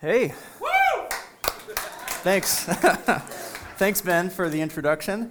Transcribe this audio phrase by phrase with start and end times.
[0.00, 0.32] Hey.
[2.22, 2.64] Thanks.
[3.76, 5.30] Thanks, Ben, for the introduction.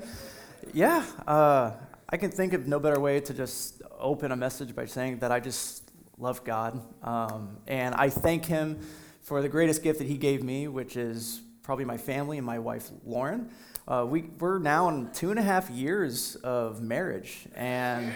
[0.75, 1.71] Yeah, uh,
[2.07, 5.31] I can think of no better way to just open a message by saying that
[5.31, 6.83] I just love God.
[7.01, 8.79] Um, and I thank Him
[9.21, 12.59] for the greatest gift that He gave me, which is probably my family and my
[12.59, 13.49] wife, Lauren.
[13.87, 17.47] Uh, we, we're now in two and a half years of marriage.
[17.55, 18.13] And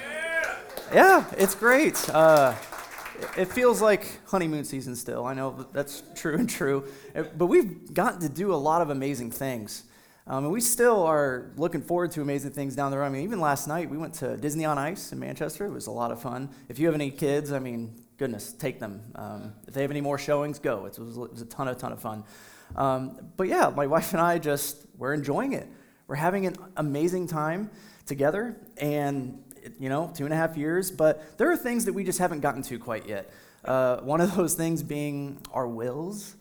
[0.93, 2.07] yeah, it's great.
[2.11, 2.53] Uh,
[3.37, 5.25] it feels like honeymoon season still.
[5.25, 6.85] I know that's true and true.
[7.13, 9.83] But we've gotten to do a lot of amazing things.
[10.25, 13.07] Um, and we still are looking forward to amazing things down the road.
[13.07, 15.65] I mean, even last night, we went to Disney on Ice in Manchester.
[15.65, 16.49] It was a lot of fun.
[16.69, 19.01] If you have any kids, I mean, goodness, take them.
[19.15, 20.85] Um, if they have any more showings, go.
[20.85, 22.23] It was, it was a ton, of ton of fun.
[22.77, 25.67] Um, but yeah, my wife and I just, we're enjoying it.
[26.07, 27.69] We're having an amazing time
[28.05, 28.55] together.
[28.77, 29.43] And
[29.79, 32.41] you know, two and a half years, but there are things that we just haven't
[32.41, 33.31] gotten to quite yet.
[33.65, 36.35] Uh, one of those things being our wills,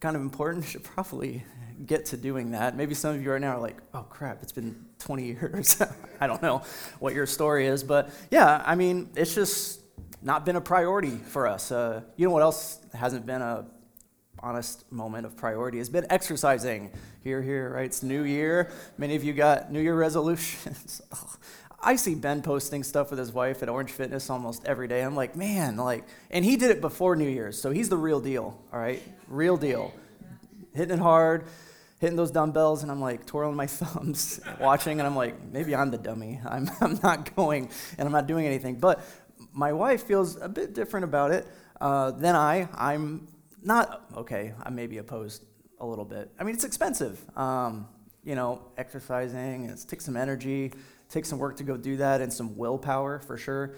[0.00, 0.64] kind of important.
[0.66, 1.44] Should probably
[1.86, 2.76] get to doing that.
[2.76, 5.80] Maybe some of you right now are like, oh crap, it's been 20 years.
[6.20, 6.62] I don't know
[6.98, 9.80] what your story is, but yeah, I mean, it's just
[10.22, 11.72] not been a priority for us.
[11.72, 13.66] Uh, you know what else hasn't been a
[14.42, 16.90] honest moment of priority has been exercising.
[17.22, 17.84] Here, here, right?
[17.84, 18.70] It's New Year.
[18.96, 21.02] Many of you got New Year resolutions.
[21.82, 25.00] I see Ben posting stuff with his wife at Orange Fitness almost every day.
[25.00, 28.20] I'm like, man, like, and he did it before New Year's, so he's the real
[28.20, 29.02] deal, all right?
[29.28, 29.94] Real deal.
[30.74, 31.46] Hitting it hard,
[31.98, 35.90] hitting those dumbbells, and I'm like twirling my thumbs, watching, and I'm like, maybe I'm
[35.90, 36.40] the dummy.
[36.46, 38.78] I'm, I'm not going and I'm not doing anything.
[38.78, 39.00] But
[39.52, 41.46] my wife feels a bit different about it
[41.80, 42.68] uh, than I.
[42.74, 43.26] I'm
[43.62, 45.44] not, okay, I may be opposed
[45.80, 46.30] a little bit.
[46.38, 47.18] I mean, it's expensive.
[47.38, 47.88] Um,
[48.22, 50.72] you know, exercising, it takes some energy
[51.10, 53.74] take some work to go do that and some willpower for sure.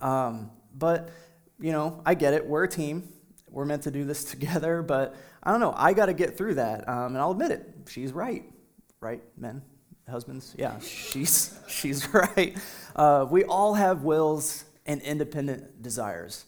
[0.00, 1.10] Um, but,
[1.58, 2.46] you know, I get it.
[2.46, 3.08] We're a team.
[3.50, 4.82] We're meant to do this together.
[4.82, 5.74] But I don't know.
[5.76, 6.88] I got to get through that.
[6.88, 7.74] Um, and I'll admit it.
[7.88, 8.44] She's right.
[9.00, 9.62] Right, men?
[10.08, 10.54] Husbands?
[10.58, 12.56] Yeah, she's, she's right.
[12.94, 16.44] Uh, we all have wills and independent desires,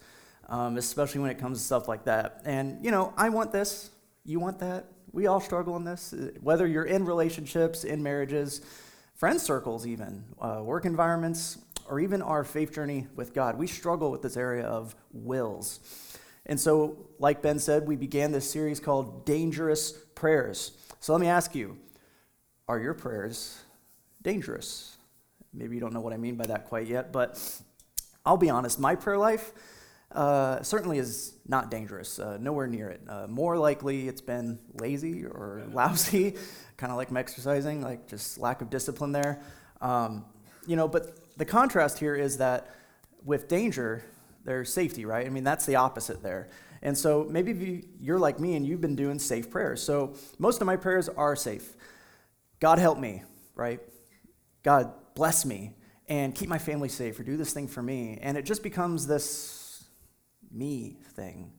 [0.49, 2.43] um, especially when it comes to stuff like that.
[2.44, 3.91] And, you know, I want this.
[4.25, 4.87] You want that.
[5.12, 6.15] We all struggle in this.
[6.41, 8.60] Whether you're in relationships, in marriages,
[9.16, 13.59] friend circles, even, uh, work environments, or even our faith journey with God.
[13.59, 15.81] We struggle with this area of wills.
[16.44, 20.72] And so, like Ben said, we began this series called Dangerous Prayers.
[21.00, 21.78] So let me ask you
[22.69, 23.60] are your prayers
[24.22, 24.97] dangerous?
[25.53, 27.38] Maybe you don't know what I mean by that quite yet, but
[28.25, 29.53] I'll be honest, my prayer life
[30.12, 33.00] uh, certainly is not dangerous, uh, nowhere near it.
[33.09, 36.34] Uh, more likely, it's been lazy or lousy
[36.77, 39.41] kind of like my exercising, like just lack of discipline there.
[39.81, 40.25] Um,
[40.66, 42.75] you know, but the contrast here is that
[43.25, 44.05] with danger,
[44.45, 45.27] there's safety, right?
[45.27, 46.49] I mean, that's the opposite there.
[46.83, 49.83] And so maybe you're like me and you've been doing safe prayers.
[49.83, 51.75] So most of my prayers are safe.
[52.61, 53.22] God help me,
[53.55, 53.81] right?
[54.62, 55.75] God bless me
[56.09, 58.19] and keep my family safe or do this thing for me.
[58.21, 59.56] And it just becomes this
[60.51, 61.53] me thing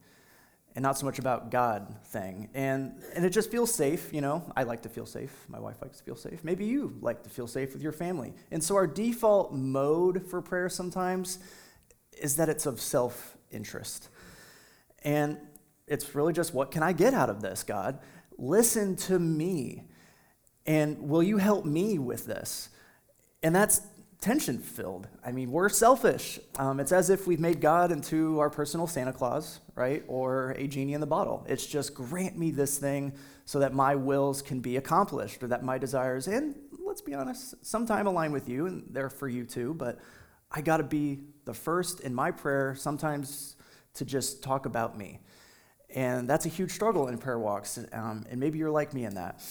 [0.78, 2.48] and not so much about God thing.
[2.54, 4.44] And, and it just feels safe, you know.
[4.56, 5.32] I like to feel safe.
[5.48, 6.44] My wife likes to feel safe.
[6.44, 8.32] Maybe you like to feel safe with your family.
[8.52, 11.40] And so our default mode for prayer sometimes
[12.12, 14.08] is that it's of self interest.
[15.02, 15.38] And
[15.88, 17.98] it's really just what can I get out of this, God?
[18.36, 19.82] Listen to me.
[20.64, 22.68] And will you help me with this?
[23.42, 23.80] And that's
[24.20, 25.06] tension filled.
[25.24, 26.40] I mean, we're selfish.
[26.58, 30.02] Um, it's as if we've made God into our personal Santa Claus, right?
[30.08, 31.46] Or a genie in the bottle.
[31.48, 33.12] It's just grant me this thing
[33.44, 37.54] so that my wills can be accomplished or that my desires, and let's be honest,
[37.64, 39.98] sometime align with you and they're for you too, but
[40.50, 43.56] I got to be the first in my prayer sometimes
[43.94, 45.20] to just talk about me.
[45.94, 47.78] And that's a huge struggle in prayer walks.
[47.92, 49.42] Um, and maybe you're like me in that.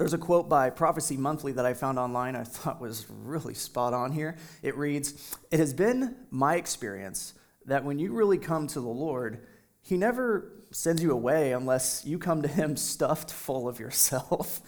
[0.00, 3.92] There's a quote by Prophecy Monthly that I found online I thought was really spot
[3.92, 4.38] on here.
[4.62, 7.34] It reads It has been my experience
[7.66, 9.46] that when you really come to the Lord,
[9.82, 14.62] He never sends you away unless you come to Him stuffed full of yourself.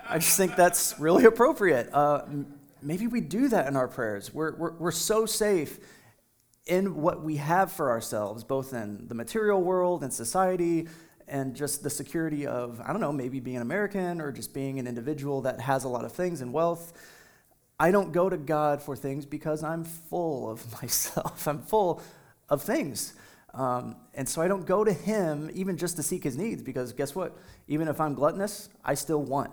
[0.08, 1.92] I just think that's really appropriate.
[1.92, 2.22] Uh,
[2.80, 4.32] maybe we do that in our prayers.
[4.32, 5.80] We're, we're, we're so safe
[6.66, 10.86] in what we have for ourselves, both in the material world and society,
[11.28, 14.86] and just the security of, I don't know, maybe being American or just being an
[14.86, 16.92] individual that has a lot of things and wealth.
[17.80, 21.46] I don't go to God for things because I'm full of myself.
[21.46, 22.02] I'm full
[22.48, 23.14] of things.
[23.54, 26.92] Um, and so I don't go to Him even just to seek His needs because
[26.92, 27.36] guess what?
[27.66, 29.50] Even if I'm gluttonous, I still want,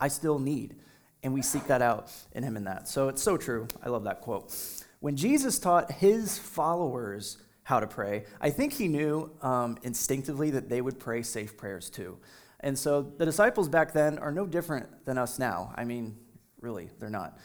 [0.00, 0.76] I still need.
[1.22, 2.88] And we seek that out in Him in that.
[2.88, 3.68] So it's so true.
[3.82, 4.54] I love that quote.
[5.00, 8.22] When Jesus taught His followers how to pray.
[8.40, 12.16] I think he knew um, instinctively that they would pray safe prayers too.
[12.60, 15.74] And so the disciples back then are no different than us now.
[15.74, 16.16] I mean,
[16.60, 17.40] really, they're not.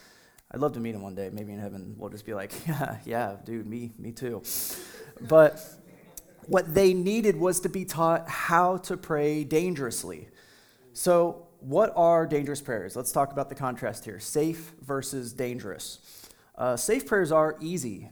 [0.51, 1.31] I'd love to meet him one day.
[1.33, 4.43] Maybe in heaven, we'll just be like, yeah, yeah, dude, me, me too.
[5.21, 5.59] But
[6.45, 10.29] what they needed was to be taught how to pray dangerously.
[10.93, 12.95] So, what are dangerous prayers?
[12.95, 15.97] Let's talk about the contrast here safe versus dangerous.
[16.55, 18.11] Uh, safe prayers are easy,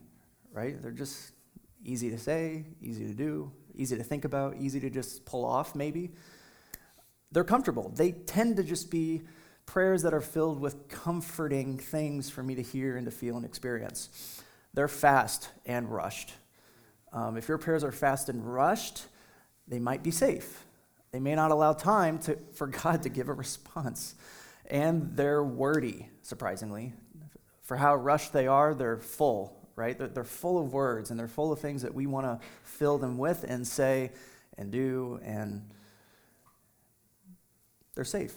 [0.51, 0.81] right?
[0.81, 1.33] They're just
[1.89, 5.75] easy to say, easy to do, easy to think about, easy to just pull off,
[5.75, 6.11] maybe.
[7.31, 7.91] They're comfortable.
[7.95, 9.23] They tend to just be
[9.65, 13.45] prayers that are filled with comforting things for me to hear and to feel and
[13.45, 14.43] experience.
[14.73, 16.33] They're fast and rushed.
[17.11, 19.05] Um, if your prayers are fast and rushed,
[19.67, 20.65] they might be safe.
[21.11, 24.15] They may not allow time to, for God to give a response.
[24.67, 26.93] And they're wordy, surprisingly.
[27.63, 29.97] For how rushed they are, they're full, right?
[29.97, 32.97] They're, they're full of words and they're full of things that we want to fill
[32.97, 34.11] them with and say
[34.57, 35.67] and do, and
[37.95, 38.35] they're safe.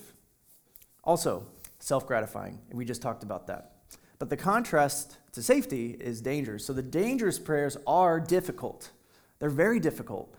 [1.04, 1.44] Also,
[1.80, 2.60] self gratifying.
[2.70, 3.72] We just talked about that.
[4.20, 6.58] But the contrast to safety is danger.
[6.58, 8.90] So the dangerous prayers are difficult.
[9.40, 10.32] They're very difficult.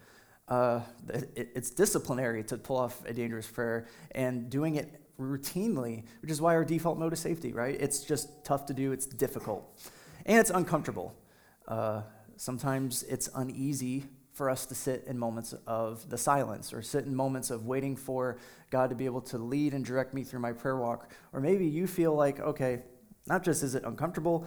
[0.48, 6.32] Uh, it, it's disciplinary to pull off a dangerous prayer, and doing it routinely, which
[6.32, 7.76] is why our default mode is safety, right?
[7.80, 9.64] It's just tough to do, it's difficult,
[10.26, 11.16] and it's uncomfortable.
[11.68, 12.02] Uh,
[12.36, 17.16] sometimes it's uneasy for us to sit in moments of the silence or sit in
[17.16, 18.38] moments of waiting for
[18.72, 21.12] God to be able to lead and direct me through my prayer walk.
[21.32, 22.82] Or maybe you feel like, okay,
[23.28, 24.46] not just is it uncomfortable,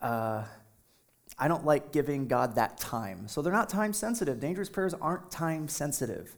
[0.00, 0.44] uh,
[1.38, 3.28] I don't like giving God that time.
[3.28, 4.40] So they're not time sensitive.
[4.40, 6.36] Dangerous prayers aren't time sensitive.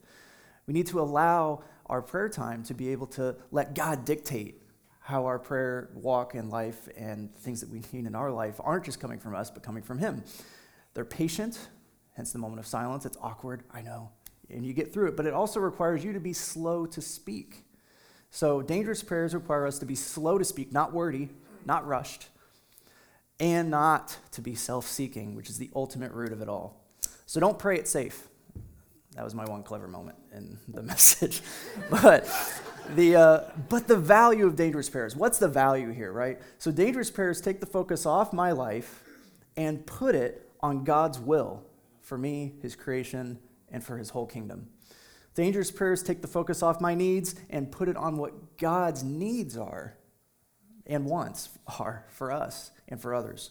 [0.67, 4.60] We need to allow our prayer time to be able to let God dictate
[5.11, 8.85] how our prayer walk in life and things that we need in our life aren't
[8.85, 10.23] just coming from us, but coming from Him.
[10.95, 11.59] They're patient,
[12.15, 13.05] hence the moment of silence.
[13.05, 14.11] It's awkward, I know,
[14.49, 17.65] and you get through it, but it also requires you to be slow to speak.
[18.31, 21.31] So, dangerous prayers require us to be slow to speak, not wordy,
[21.67, 22.29] not rushed,
[23.41, 26.81] and not to be self seeking, which is the ultimate root of it all.
[27.27, 28.27] So don't pray it safe.
[29.21, 31.43] That was my one clever moment in the message.
[31.91, 32.27] but,
[32.95, 36.41] the, uh, but the value of dangerous prayers, what's the value here, right?
[36.57, 39.03] So dangerous prayers take the focus off my life
[39.59, 41.63] and put it on God's will
[42.01, 43.39] for me, His creation,
[43.71, 44.71] and for His whole kingdom.
[45.35, 49.55] Dangerous prayers take the focus off my needs and put it on what God's needs
[49.55, 49.99] are
[50.87, 53.51] and wants are for us and for others.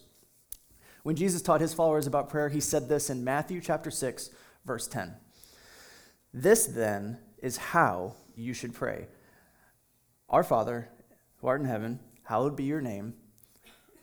[1.04, 4.30] When Jesus taught his followers about prayer, he said this in Matthew chapter 6,
[4.64, 5.14] verse 10.
[6.32, 9.08] This then is how you should pray.
[10.28, 10.88] Our Father,
[11.38, 13.14] who art in heaven, hallowed be your name.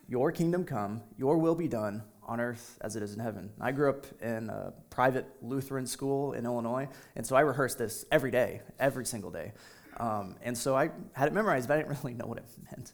[0.09, 3.51] Your kingdom come, your will be done on earth as it is in heaven.
[3.61, 8.05] I grew up in a private Lutheran school in Illinois, and so I rehearsed this
[8.11, 9.53] every day, every single day.
[9.97, 12.91] Um, and so I had it memorized, but I didn't really know what it meant.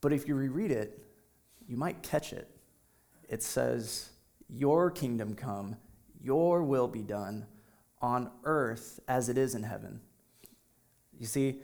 [0.00, 1.02] But if you reread it,
[1.66, 2.48] you might catch it.
[3.28, 4.10] It says,
[4.48, 5.76] Your kingdom come,
[6.20, 7.46] your will be done
[8.02, 10.00] on earth as it is in heaven.
[11.18, 11.60] You see,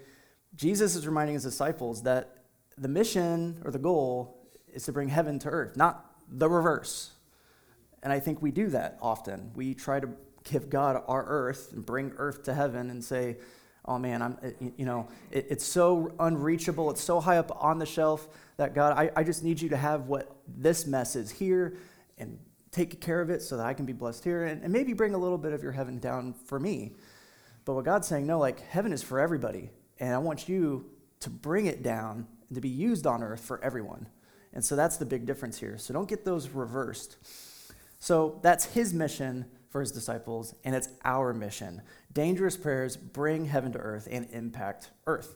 [0.55, 2.44] Jesus is reminding his disciples that
[2.79, 4.38] the mission or the goal
[4.73, 7.12] is to bring heaven to earth, not the reverse.
[8.02, 9.50] And I think we do that often.
[9.55, 10.08] We try to
[10.44, 13.38] give God our earth and bring earth to heaven and say,
[13.84, 14.38] oh man, I'm,
[14.77, 16.91] you know, it, it's so unreachable.
[16.91, 19.77] It's so high up on the shelf that God, I, I just need you to
[19.77, 21.77] have what this mess is here
[22.19, 22.39] and
[22.79, 25.15] take care of it so that I can be blessed here and, and maybe bring
[25.15, 26.93] a little bit of your heaven down for me.
[27.65, 29.70] But what God's saying, no, like heaven is for everybody.
[29.99, 30.87] And I want you
[31.20, 34.06] to bring it down and to be used on earth for everyone.
[34.53, 35.77] And so that's the big difference here.
[35.77, 37.17] So don't get those reversed.
[37.99, 41.82] So that's his mission for his disciples, and it's our mission.
[42.13, 45.35] Dangerous prayers bring heaven to earth and impact earth.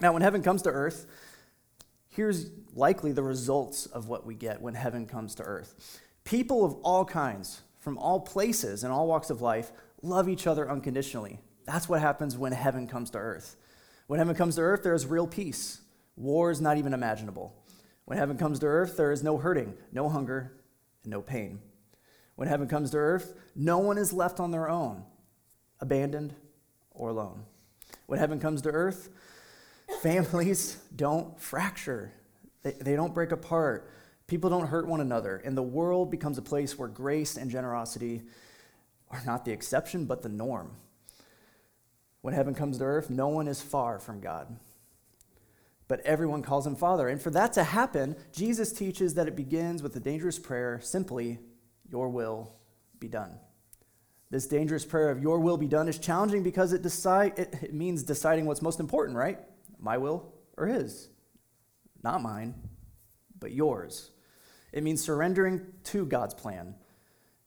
[0.00, 1.06] Now, when heaven comes to earth,
[2.08, 6.00] here's likely the results of what we get when heaven comes to earth.
[6.26, 9.70] People of all kinds, from all places and all walks of life,
[10.02, 11.38] love each other unconditionally.
[11.66, 13.56] That's what happens when heaven comes to earth.
[14.08, 15.80] When heaven comes to earth, there is real peace.
[16.16, 17.54] War is not even imaginable.
[18.06, 20.52] When heaven comes to earth, there is no hurting, no hunger,
[21.04, 21.60] and no pain.
[22.34, 25.04] When heaven comes to earth, no one is left on their own,
[25.78, 26.34] abandoned
[26.90, 27.44] or alone.
[28.06, 29.10] When heaven comes to earth,
[30.02, 32.12] families don't fracture,
[32.64, 33.92] they, they don't break apart.
[34.26, 38.22] People don't hurt one another, and the world becomes a place where grace and generosity
[39.10, 40.72] are not the exception, but the norm.
[42.22, 44.56] When heaven comes to earth, no one is far from God,
[45.86, 47.08] but everyone calls him Father.
[47.08, 51.38] And for that to happen, Jesus teaches that it begins with the dangerous prayer simply,
[51.88, 52.52] your will
[52.98, 53.38] be done.
[54.28, 57.74] This dangerous prayer of your will be done is challenging because it, decide, it, it
[57.74, 59.38] means deciding what's most important, right?
[59.78, 61.10] My will or his?
[62.02, 62.54] Not mine,
[63.38, 64.10] but yours.
[64.76, 66.74] It means surrendering to God's plan,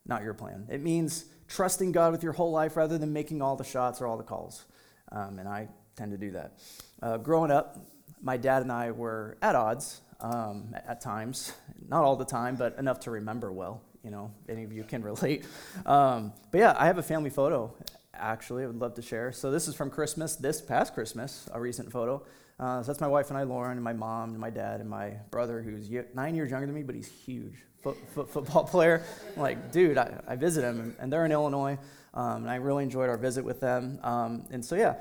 [0.03, 0.65] not your plan.
[0.67, 4.07] It means trusting God with your whole life rather than making all the shots or
[4.07, 4.65] all the calls.
[5.11, 6.57] Um, and I tend to do that.
[7.03, 7.77] Uh, growing up,
[8.19, 11.53] my dad and I were at odds um, at times,
[11.87, 13.83] not all the time, but enough to remember well.
[14.03, 15.45] You know, any of you can relate.
[15.85, 17.71] Um, but yeah, I have a family photo.
[18.19, 19.31] Actually, I would love to share.
[19.31, 22.23] So this is from Christmas, this past Christmas, a recent photo.
[22.59, 24.89] Uh, so that's my wife and I, Lauren, and my mom, and my dad, and
[24.89, 29.03] my brother, who's nine years younger than me, but he's huge foot, foot, football player.
[29.35, 31.77] I'm like, dude, I, I visit him, and they're in Illinois,
[32.13, 33.99] um, and I really enjoyed our visit with them.
[34.03, 34.95] Um, and so, yeah,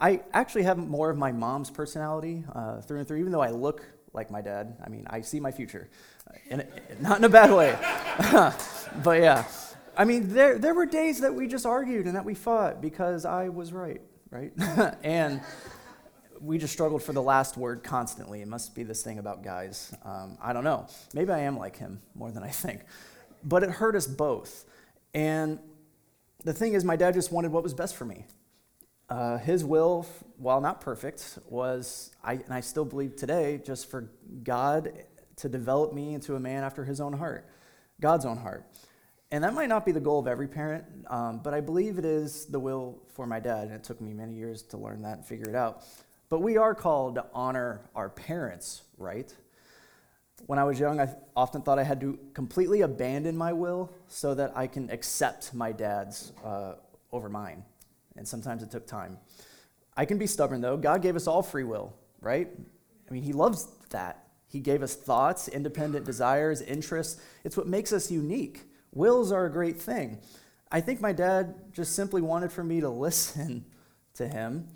[0.00, 3.50] I actually have more of my mom's personality uh, through and through, even though I
[3.50, 4.76] look like my dad.
[4.84, 5.90] I mean, I see my future,
[6.48, 6.66] in
[7.00, 7.76] not in a bad way.
[9.04, 9.44] but yeah,
[9.98, 13.24] I mean, there, there were days that we just argued and that we fought because
[13.24, 14.00] I was right,
[14.30, 14.52] right?
[15.02, 15.40] and
[16.40, 18.40] we just struggled for the last word constantly.
[18.40, 19.92] It must be this thing about guys.
[20.04, 20.86] Um, I don't know.
[21.14, 22.82] Maybe I am like him more than I think.
[23.42, 24.66] But it hurt us both.
[25.14, 25.58] And
[26.44, 28.24] the thing is, my dad just wanted what was best for me.
[29.10, 34.12] Uh, his will, while not perfect, was, I, and I still believe today, just for
[34.44, 34.92] God
[35.36, 37.48] to develop me into a man after his own heart,
[38.00, 38.64] God's own heart.
[39.30, 42.06] And that might not be the goal of every parent, um, but I believe it
[42.06, 43.64] is the will for my dad.
[43.64, 45.84] And it took me many years to learn that and figure it out.
[46.30, 49.34] But we are called to honor our parents, right?
[50.46, 54.34] When I was young, I often thought I had to completely abandon my will so
[54.34, 56.74] that I can accept my dad's uh,
[57.12, 57.64] over mine.
[58.16, 59.18] And sometimes it took time.
[59.96, 60.76] I can be stubborn, though.
[60.76, 62.48] God gave us all free will, right?
[63.08, 64.24] I mean, He loves that.
[64.46, 67.20] He gave us thoughts, independent desires, interests.
[67.44, 68.67] It's what makes us unique.
[68.92, 70.18] Wills are a great thing.
[70.70, 73.64] I think my dad just simply wanted for me to listen
[74.14, 74.68] to him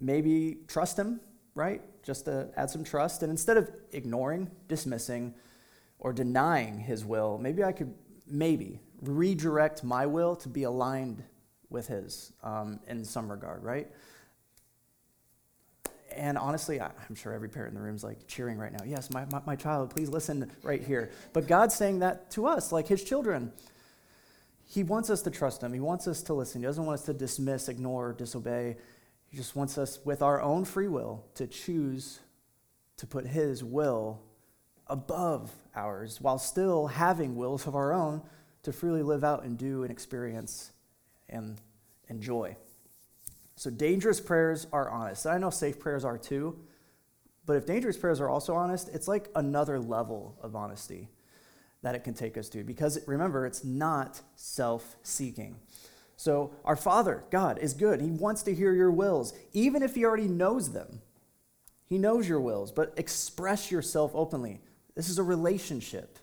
[0.00, 1.20] maybe trust him,
[1.54, 1.82] right?
[2.02, 3.22] Just to add some trust.
[3.22, 5.34] And instead of ignoring, dismissing,
[5.98, 7.94] or denying his will, maybe I could
[8.26, 11.22] maybe redirect my will to be aligned
[11.68, 13.88] with his um, in some regard, right?
[16.16, 18.84] And honestly, I'm sure every parent in the room is like cheering right now.
[18.84, 21.10] Yes, my, my, my child, please listen right here.
[21.32, 23.52] But God's saying that to us, like his children.
[24.66, 25.72] He wants us to trust him.
[25.72, 26.60] He wants us to listen.
[26.60, 28.76] He doesn't want us to dismiss, ignore, disobey.
[29.30, 32.20] He just wants us, with our own free will, to choose
[32.96, 34.20] to put His will
[34.86, 38.22] above ours while still having wills of our own
[38.62, 40.72] to freely live out and do and experience
[41.28, 41.60] and
[42.08, 42.56] enjoy.
[43.60, 45.26] So, dangerous prayers are honest.
[45.26, 46.58] I know safe prayers are too,
[47.44, 51.10] but if dangerous prayers are also honest, it's like another level of honesty
[51.82, 52.64] that it can take us to.
[52.64, 55.56] Because remember, it's not self seeking.
[56.16, 58.00] So, our Father, God, is good.
[58.00, 61.02] He wants to hear your wills, even if He already knows them.
[61.84, 64.62] He knows your wills, but express yourself openly.
[64.94, 66.18] This is a relationship.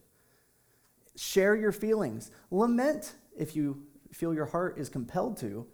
[1.16, 2.32] Share your feelings.
[2.50, 5.68] Lament if you feel your heart is compelled to.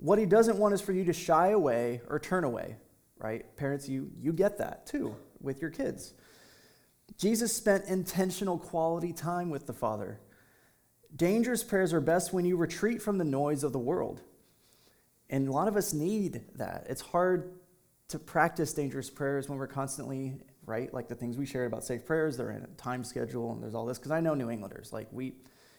[0.00, 2.76] What He doesn't want is for you to shy away or turn away,
[3.18, 3.44] right?
[3.56, 6.14] Parents, you, you get that too with your kids.
[7.18, 10.18] Jesus spent intentional quality time with the Father.
[11.14, 14.22] Dangerous prayers are best when you retreat from the noise of the world.
[15.28, 16.86] And a lot of us need that.
[16.88, 17.52] It's hard
[18.08, 20.92] to practice dangerous prayers when we're constantly, right?
[20.94, 23.74] Like the things we shared about safe prayers, they're in a time schedule and there's
[23.74, 23.98] all this.
[23.98, 24.92] Because I know New Englanders.
[24.92, 25.34] Like, we,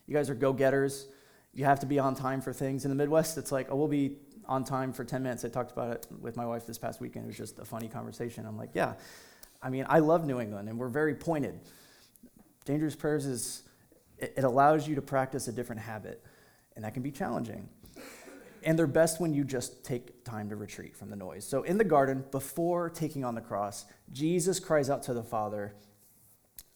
[0.05, 1.07] you guys are go getters.
[1.53, 2.85] You have to be on time for things.
[2.85, 5.45] In the Midwest, it's like, oh, we'll be on time for 10 minutes.
[5.45, 7.25] I talked about it with my wife this past weekend.
[7.25, 8.45] It was just a funny conversation.
[8.45, 8.93] I'm like, yeah.
[9.61, 11.59] I mean, I love New England and we're very pointed.
[12.65, 13.63] Dangerous prayers is
[14.21, 16.23] it allows you to practice a different habit,
[16.75, 17.67] and that can be challenging.
[18.63, 21.43] And they're best when you just take time to retreat from the noise.
[21.43, 25.73] So, in the garden, before taking on the cross, Jesus cries out to the Father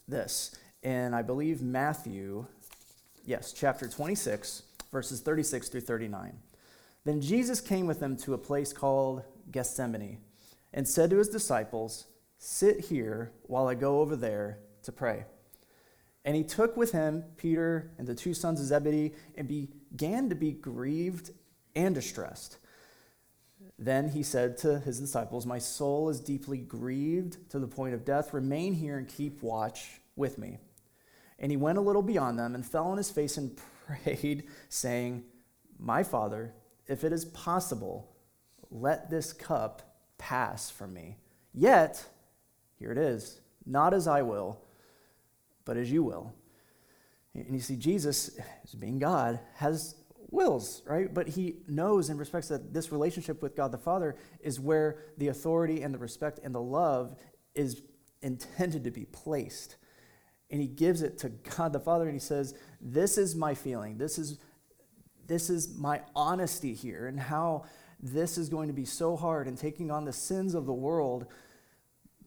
[0.07, 0.55] this.
[0.81, 2.47] And I believe Matthew,
[3.25, 6.37] yes, chapter 26, verses 36 through 39.
[7.03, 10.19] Then Jesus came with them to a place called Gethsemane
[10.73, 15.25] and said to his disciples, Sit here while I go over there to pray.
[16.23, 20.35] And he took with him Peter and the two sons of Zebedee and began to
[20.35, 21.31] be grieved
[21.75, 22.57] and distressed.
[23.77, 28.05] Then he said to his disciples, My soul is deeply grieved to the point of
[28.05, 28.33] death.
[28.33, 30.57] Remain here and keep watch with me.
[31.39, 33.59] And he went a little beyond them and fell on his face and
[34.03, 35.23] prayed, saying,
[35.79, 36.53] My Father,
[36.87, 38.15] if it is possible,
[38.71, 39.81] let this cup
[40.17, 41.17] pass from me.
[41.53, 42.05] Yet,
[42.77, 44.59] here it is, not as I will
[45.65, 46.33] but as you will.
[47.33, 49.95] And you see, Jesus, as being God, has
[50.29, 51.13] wills, right?
[51.13, 55.27] But he knows and respects that this relationship with God the Father is where the
[55.27, 57.17] authority and the respect and the love
[57.53, 57.81] is
[58.21, 59.75] intended to be placed.
[60.51, 63.97] And he gives it to God the Father and he says, This is my feeling.
[63.97, 64.37] This is,
[65.27, 67.65] this is my honesty here, and how
[67.99, 71.25] this is going to be so hard and taking on the sins of the world.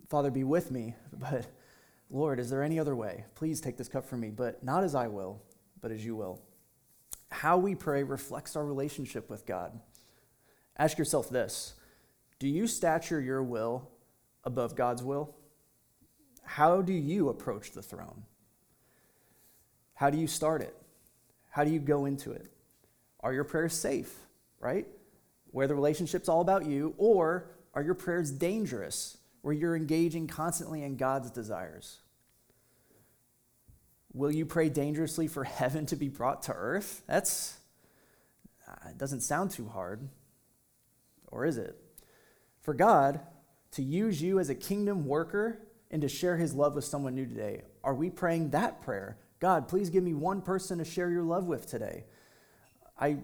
[0.09, 0.95] Father, be with me.
[1.13, 1.47] But
[2.11, 3.25] Lord, is there any other way?
[3.35, 5.43] Please take this cup from me, but not as I will,
[5.81, 6.41] but as you will.
[7.31, 9.79] How we pray reflects our relationship with God.
[10.77, 11.75] Ask yourself this
[12.39, 13.91] Do you stature your will
[14.45, 15.35] above God's will?
[16.49, 18.23] How do you approach the throne?
[19.93, 20.75] How do you start it?
[21.51, 22.51] How do you go into it?
[23.21, 24.11] Are your prayers safe,
[24.59, 24.87] right?
[25.51, 30.83] Where the relationship's all about you, or are your prayers dangerous, where you're engaging constantly
[30.83, 31.99] in God's desires?
[34.15, 37.03] Will you pray dangerously for heaven to be brought to earth?
[37.07, 37.59] That's,
[38.67, 40.09] uh, it doesn't sound too hard.
[41.27, 41.77] Or is it?
[42.63, 43.21] For God
[43.73, 47.27] to use you as a kingdom worker and to share his love with someone new
[47.27, 49.19] today, are we praying that prayer?
[49.41, 52.05] God, please give me one person to share your love with today.
[52.99, 53.19] I,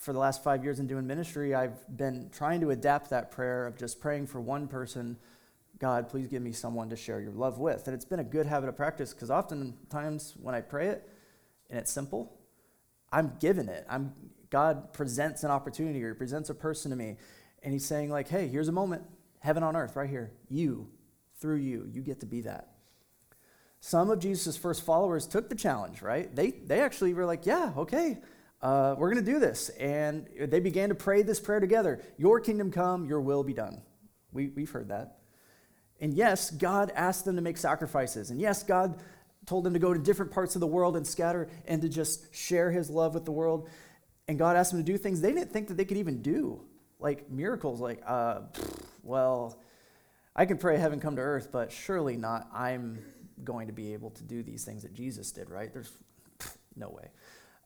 [0.00, 3.66] for the last five years in doing ministry, I've been trying to adapt that prayer
[3.66, 5.18] of just praying for one person
[5.78, 7.86] God, please give me someone to share your love with.
[7.86, 11.08] And it's been a good habit of practice because oftentimes when I pray it
[11.70, 12.36] and it's simple,
[13.12, 13.86] I'm given it.
[13.88, 14.12] I'm,
[14.50, 17.16] God presents an opportunity or presents a person to me.
[17.62, 19.02] And he's saying, like, hey, here's a moment,
[19.40, 20.32] heaven on earth, right here.
[20.48, 20.88] You,
[21.40, 22.68] through you, you get to be that.
[23.80, 26.34] Some of Jesus' first followers took the challenge, right?
[26.34, 28.18] They, they actually were like, yeah, okay,
[28.60, 29.68] uh, we're going to do this.
[29.70, 33.80] And they began to pray this prayer together Your kingdom come, your will be done.
[34.32, 35.18] We, we've heard that.
[36.00, 38.30] And yes, God asked them to make sacrifices.
[38.30, 39.00] And yes, God
[39.46, 42.34] told them to go to different parts of the world and scatter and to just
[42.34, 43.68] share his love with the world.
[44.28, 46.62] And God asked them to do things they didn't think that they could even do,
[47.00, 48.40] like miracles, like, uh,
[49.02, 49.60] well,
[50.38, 53.04] I can pray heaven come to earth, but surely not I'm
[53.42, 55.72] going to be able to do these things that Jesus did, right?
[55.72, 55.90] There's
[56.76, 57.08] no way.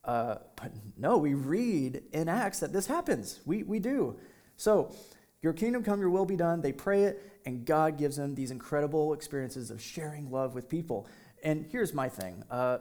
[0.02, 3.40] Uh, but no, we read in Acts that this happens.
[3.44, 4.16] We, we do.
[4.56, 4.94] So,
[5.42, 6.62] your kingdom come, your will be done.
[6.62, 11.06] They pray it, and God gives them these incredible experiences of sharing love with people.
[11.44, 12.78] And here's my thing uh,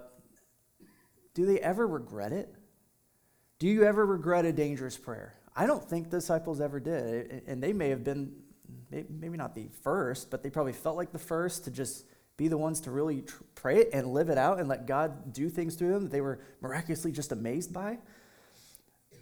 [1.33, 2.55] do they ever regret it?
[3.59, 5.33] Do you ever regret a dangerous prayer?
[5.53, 7.43] I don't think disciples ever did.
[7.45, 8.31] And they may have been,
[8.91, 12.05] maybe not the first, but they probably felt like the first to just
[12.37, 13.23] be the ones to really
[13.55, 16.21] pray it and live it out and let God do things through them that they
[16.21, 17.99] were miraculously just amazed by.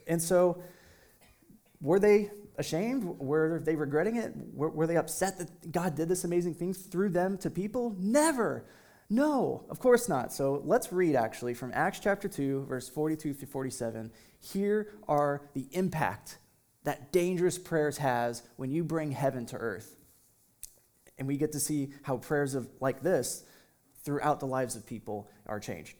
[0.07, 0.61] And so,
[1.81, 3.03] were they ashamed?
[3.03, 4.33] Were they regretting it?
[4.53, 7.95] Were, were, they upset that God did this amazing thing through them to people?
[7.97, 8.65] Never.
[9.09, 10.33] No, of course not.
[10.33, 14.11] So let's read actually from Acts chapter 2, verse 42 through 47.
[14.39, 16.37] Here are the impact
[16.83, 19.95] that dangerous prayers has when you bring heaven to earth.
[21.17, 23.43] And we get to see how prayers of like this
[24.03, 25.95] throughout the lives of people are changed.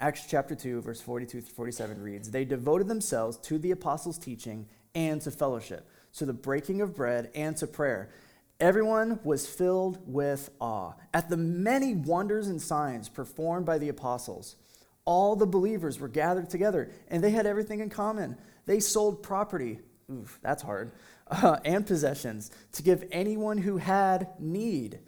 [0.00, 4.66] Acts chapter 2, verse 42 through 47 reads They devoted themselves to the apostles' teaching
[4.94, 8.10] and to fellowship, to the breaking of bread and to prayer.
[8.58, 14.56] Everyone was filled with awe at the many wonders and signs performed by the apostles.
[15.04, 18.36] All the believers were gathered together, and they had everything in common.
[18.66, 19.80] They sold property,
[20.12, 20.92] oof, that's hard,
[21.30, 25.00] uh, and possessions to give anyone who had need.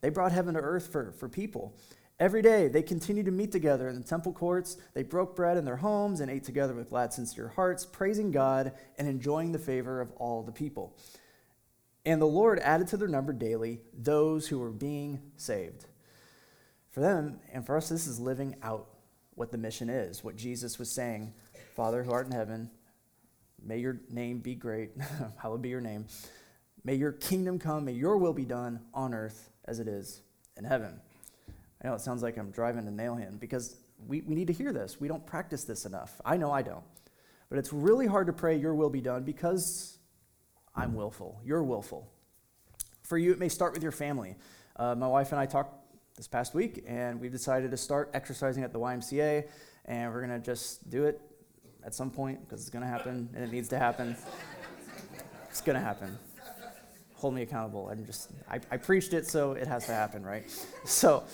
[0.00, 1.76] They brought heaven to earth for, for people.
[2.18, 4.76] Every day they continued to meet together in the temple courts.
[4.92, 8.72] They broke bread in their homes and ate together with glad, sincere hearts, praising God
[8.98, 10.96] and enjoying the favor of all the people.
[12.04, 15.86] And the Lord added to their number daily those who were being saved.
[16.90, 18.88] For them and for us, this is living out
[19.34, 21.32] what the mission is, what Jesus was saying
[21.74, 22.70] Father who art in heaven,
[23.64, 24.90] may your name be great,
[25.36, 26.06] hallowed be your name.
[26.84, 30.22] May your kingdom come, may your will be done on earth as it is
[30.56, 31.00] in heaven.
[31.82, 34.52] I know it sounds like I'm driving to nail him because we, we need to
[34.52, 35.00] hear this.
[35.00, 36.20] We don't practice this enough.
[36.24, 36.84] I know I don't.
[37.48, 39.98] But it's really hard to pray, Your will be done, because
[40.74, 41.40] I'm willful.
[41.44, 42.08] You're willful.
[43.02, 44.36] For you, it may start with your family.
[44.76, 45.74] Uh, my wife and I talked
[46.16, 49.48] this past week, and we've decided to start exercising at the YMCA,
[49.86, 51.20] and we're going to just do it
[51.84, 54.16] at some point because it's going to happen and it needs to happen.
[55.48, 56.18] it's going to happen.
[57.14, 57.88] Hold me accountable.
[57.90, 60.44] I'm just, I, I preached it, so it has to happen, right?
[60.84, 61.24] So,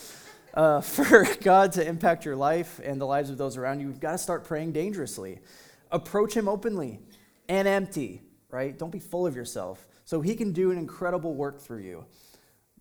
[0.55, 4.01] uh, for God to impact your life and the lives of those around you, you've
[4.01, 5.41] got to start praying dangerously.
[5.93, 7.01] Approach Him openly
[7.49, 8.77] and empty, right?
[8.77, 9.87] Don't be full of yourself.
[10.05, 12.05] So He can do an incredible work through you.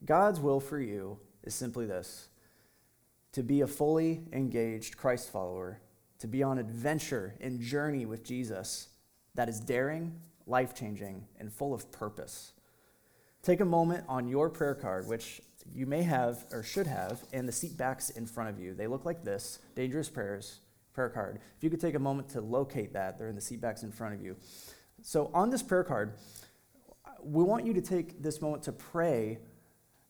[0.04, 2.30] God's will for you is simply this
[3.34, 5.82] to be a fully engaged Christ follower,
[6.20, 8.90] to be on adventure and journey with Jesus
[9.36, 12.54] that is daring, life changing, and full of purpose.
[13.42, 15.42] Take a moment on your prayer card, which
[15.74, 18.74] you may have or should have, and the seat backs in front of you.
[18.74, 20.60] They look like this Dangerous Prayers
[20.94, 21.40] prayer card.
[21.58, 23.92] If you could take a moment to locate that, they're in the seat backs in
[23.92, 24.38] front of you.
[25.02, 26.14] So, on this prayer card,
[27.24, 29.40] we want you to take this moment to pray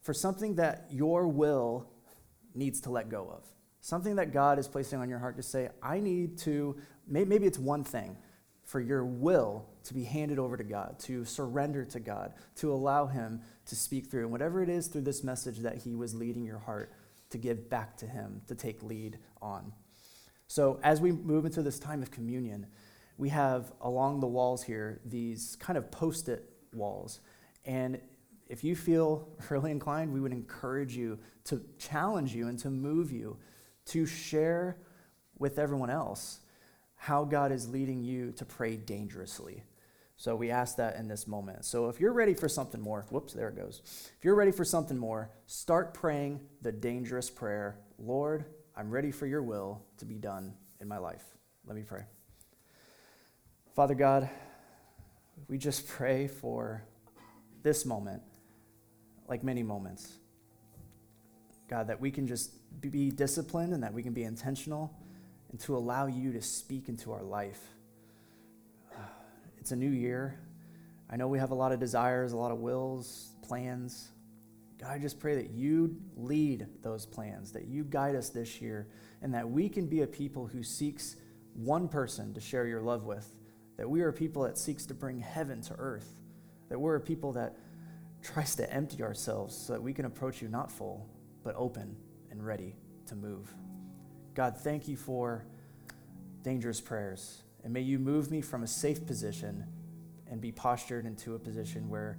[0.02, 1.90] for something that your will
[2.54, 3.44] needs to let go of.
[3.86, 6.76] Something that God is placing on your heart to say, I need to,
[7.08, 8.18] maybe it's one thing,
[8.64, 13.06] for your will to be handed over to God, to surrender to God, to allow
[13.06, 14.24] Him to speak through.
[14.24, 16.94] And whatever it is through this message that He was leading your heart
[17.30, 19.72] to give back to Him, to take lead on.
[20.48, 22.66] So as we move into this time of communion,
[23.20, 27.20] we have along the walls here these kind of post it walls.
[27.66, 28.02] And
[28.48, 33.12] if you feel really inclined, we would encourage you to challenge you and to move
[33.12, 33.38] you
[33.86, 34.78] to share
[35.38, 36.40] with everyone else
[36.96, 39.64] how God is leading you to pray dangerously.
[40.18, 41.66] So we ask that in this moment.
[41.66, 43.82] So if you're ready for something more, whoops, there it goes.
[44.18, 48.46] If you're ready for something more, start praying the dangerous prayer Lord,
[48.76, 51.24] I'm ready for your will to be done in my life.
[51.66, 52.04] Let me pray.
[53.74, 54.30] Father God,
[55.48, 56.84] we just pray for
[57.64, 58.22] this moment,
[59.28, 60.18] like many moments.
[61.68, 62.52] God, that we can just
[62.82, 64.94] be disciplined and that we can be intentional
[65.52, 67.62] and to allow you to speak into our life.
[69.58, 70.40] It's a new year.
[71.10, 74.10] I know we have a lot of desires, a lot of wills, plans.
[74.80, 78.88] God, I just pray that you lead those plans, that you guide us this year,
[79.22, 81.16] and that we can be a people who seeks
[81.56, 83.32] one person to share your love with,
[83.78, 86.16] that we are a people that seeks to bring heaven to earth,
[86.70, 87.56] that we're a people that
[88.22, 91.08] tries to empty ourselves so that we can approach you not full,
[91.46, 91.96] but open
[92.32, 93.54] and ready to move.
[94.34, 95.46] God, thank you for
[96.42, 97.44] dangerous prayers.
[97.64, 99.66] And may you move me from a safe position
[100.30, 102.18] and be postured into a position where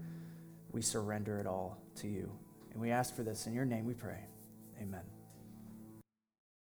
[0.73, 2.33] we surrender it all to you.
[2.73, 4.25] And we ask for this in your name we pray.
[4.81, 5.16] Amen.